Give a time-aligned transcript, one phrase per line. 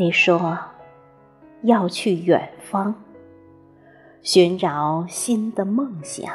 [0.00, 0.58] 你说
[1.60, 2.94] 要去远方，
[4.22, 6.32] 寻找新的梦想。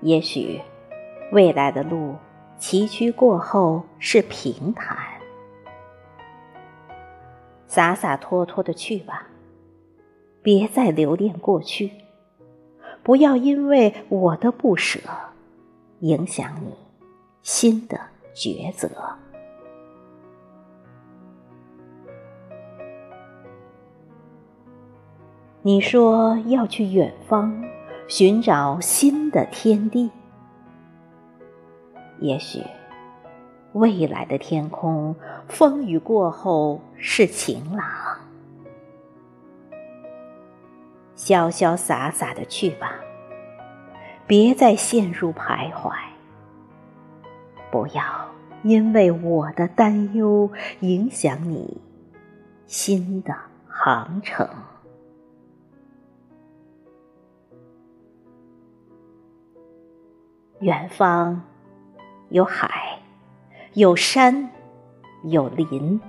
[0.00, 0.60] 也许
[1.30, 2.16] 未来的路
[2.58, 4.98] 崎岖过后是平坦，
[7.68, 9.28] 洒洒脱脱的去吧，
[10.42, 11.92] 别再留恋过去，
[13.04, 14.98] 不要因为我的不舍
[16.00, 16.74] 影响你
[17.40, 18.00] 新的
[18.34, 18.90] 抉择。
[25.62, 27.62] 你说要去远方。
[28.08, 30.10] 寻找新的天地，
[32.18, 32.60] 也许
[33.72, 35.16] 未来的天空
[35.48, 37.86] 风雨过后是晴朗。
[41.16, 42.96] 潇潇洒洒的去吧，
[44.26, 45.90] 别再陷入徘徊。
[47.70, 48.02] 不要
[48.62, 51.80] 因为我的担忧影响你
[52.66, 53.34] 新的
[53.66, 54.46] 航程。
[60.62, 61.42] 远方
[62.28, 63.00] 有海，
[63.72, 64.48] 有山，
[65.24, 66.00] 有林，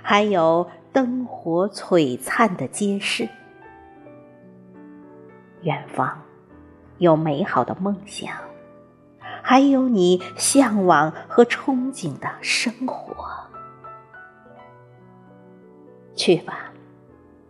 [0.00, 3.28] 还有灯火璀璨的街市。
[5.62, 6.22] 远方
[6.98, 8.32] 有美好的梦想，
[9.42, 13.12] 还有你向往和憧憬的生活。
[16.14, 16.72] 去吧，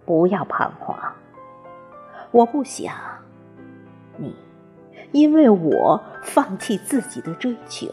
[0.07, 0.97] 不要彷徨。
[2.31, 2.95] 我不想
[4.17, 4.35] 你。
[5.13, 7.89] 因为我放弃自己的追求，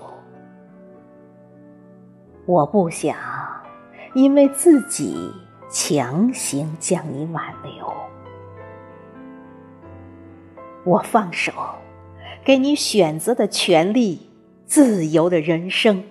[2.46, 3.16] 我不想
[4.14, 5.32] 因为自己
[5.70, 7.94] 强行将你挽留，
[10.84, 11.52] 我放手，
[12.44, 14.30] 给你选择的权利，
[14.66, 16.04] 自由的人生。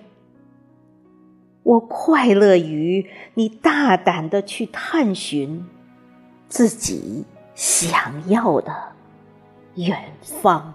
[1.63, 5.65] 我快乐于你大胆的去探寻
[6.47, 7.25] 自己
[7.55, 8.73] 想要的
[9.75, 10.73] 远方。